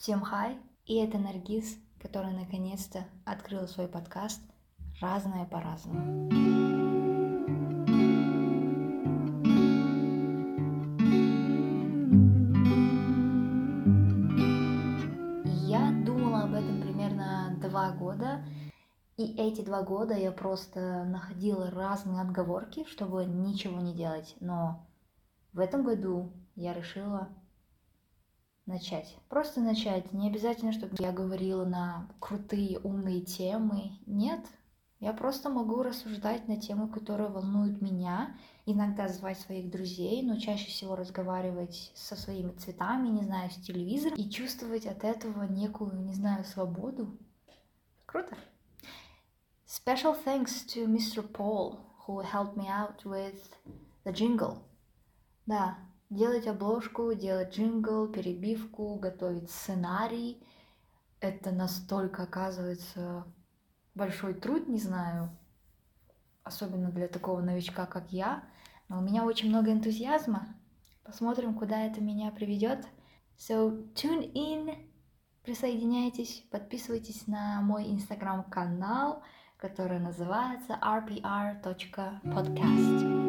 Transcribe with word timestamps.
Всем 0.00 0.22
хай, 0.22 0.56
и 0.86 0.96
это 0.96 1.18
Наргиз, 1.18 1.76
которая 2.00 2.32
наконец-то 2.32 3.04
открыла 3.26 3.66
свой 3.66 3.86
подкаст 3.86 4.40
«Разное 4.98 5.44
по-разному». 5.44 6.30
Я 15.68 15.92
думала 16.06 16.44
об 16.44 16.54
этом 16.54 16.80
примерно 16.80 17.58
два 17.60 17.92
года, 17.92 18.42
и 19.18 19.34
эти 19.36 19.60
два 19.60 19.82
года 19.82 20.14
я 20.14 20.32
просто 20.32 21.04
находила 21.04 21.70
разные 21.70 22.22
отговорки, 22.22 22.86
чтобы 22.88 23.26
ничего 23.26 23.82
не 23.82 23.92
делать. 23.92 24.34
Но 24.40 24.86
в 25.52 25.60
этом 25.60 25.84
году 25.84 26.32
я 26.56 26.72
решила 26.72 27.28
начать. 28.66 29.16
Просто 29.28 29.60
начать. 29.60 30.12
Не 30.12 30.28
обязательно, 30.28 30.72
чтобы 30.72 30.96
я 30.98 31.12
говорила 31.12 31.64
на 31.64 32.08
крутые, 32.20 32.78
умные 32.78 33.20
темы. 33.22 33.98
Нет. 34.06 34.44
Я 34.98 35.14
просто 35.14 35.48
могу 35.48 35.82
рассуждать 35.82 36.46
на 36.46 36.60
темы, 36.60 36.88
которые 36.88 37.30
волнуют 37.30 37.80
меня. 37.80 38.36
Иногда 38.66 39.08
звать 39.08 39.38
своих 39.38 39.70
друзей, 39.70 40.22
но 40.22 40.38
чаще 40.38 40.66
всего 40.66 40.94
разговаривать 40.94 41.90
со 41.94 42.16
своими 42.16 42.52
цветами, 42.52 43.08
не 43.08 43.22
знаю, 43.22 43.50
с 43.50 43.56
телевизором. 43.56 44.18
И 44.18 44.28
чувствовать 44.28 44.86
от 44.86 45.02
этого 45.04 45.44
некую, 45.44 45.98
не 46.02 46.12
знаю, 46.12 46.44
свободу. 46.44 47.18
Круто. 48.04 48.36
Special 49.66 50.14
thanks 50.24 50.66
to 50.66 50.86
Mr. 50.86 51.22
Paul, 51.22 51.78
who 52.06 52.20
helped 52.20 52.56
me 52.56 52.68
out 52.68 53.04
with 53.04 53.40
the 54.04 54.12
jingle. 54.12 54.58
Да, 55.46 55.78
делать 56.10 56.46
обложку, 56.46 57.14
делать 57.14 57.56
джингл, 57.56 58.08
перебивку, 58.08 58.96
готовить 58.96 59.50
сценарий. 59.50 60.46
Это 61.20 61.52
настолько, 61.52 62.24
оказывается, 62.24 63.24
большой 63.94 64.34
труд, 64.34 64.68
не 64.68 64.78
знаю, 64.78 65.30
особенно 66.42 66.90
для 66.90 67.08
такого 67.08 67.40
новичка, 67.40 67.86
как 67.86 68.12
я. 68.12 68.44
Но 68.88 68.98
у 68.98 69.02
меня 69.02 69.24
очень 69.24 69.48
много 69.48 69.72
энтузиазма. 69.72 70.48
Посмотрим, 71.04 71.54
куда 71.54 71.86
это 71.86 72.00
меня 72.00 72.30
приведет. 72.30 72.86
So, 73.38 73.90
tune 73.94 74.32
in, 74.34 74.76
присоединяйтесь, 75.44 76.44
подписывайтесь 76.50 77.26
на 77.26 77.62
мой 77.62 77.90
инстаграм-канал, 77.90 79.22
который 79.56 79.98
называется 79.98 80.78
rpr.podcast. 80.82 83.19